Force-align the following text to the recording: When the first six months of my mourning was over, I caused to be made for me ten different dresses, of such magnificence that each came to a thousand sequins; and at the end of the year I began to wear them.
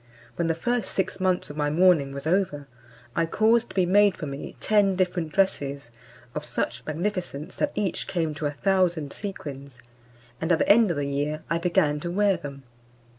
When 0.35 0.47
the 0.47 0.55
first 0.55 0.89
six 0.93 1.19
months 1.19 1.51
of 1.51 1.57
my 1.57 1.69
mourning 1.69 2.11
was 2.11 2.25
over, 2.25 2.65
I 3.15 3.27
caused 3.27 3.69
to 3.69 3.75
be 3.75 3.85
made 3.85 4.17
for 4.17 4.25
me 4.25 4.55
ten 4.59 4.95
different 4.95 5.31
dresses, 5.31 5.91
of 6.33 6.43
such 6.43 6.81
magnificence 6.87 7.55
that 7.57 7.71
each 7.75 8.07
came 8.07 8.33
to 8.33 8.47
a 8.47 8.51
thousand 8.51 9.13
sequins; 9.13 9.79
and 10.41 10.51
at 10.51 10.57
the 10.57 10.67
end 10.67 10.89
of 10.89 10.97
the 10.97 11.05
year 11.05 11.43
I 11.51 11.59
began 11.59 11.99
to 11.99 12.09
wear 12.09 12.35
them. 12.35 12.63